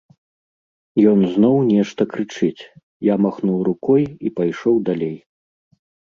[1.09, 2.61] Ён зноў нешта крычыць,
[3.13, 5.13] я махнуў рукой і пайшоў далей.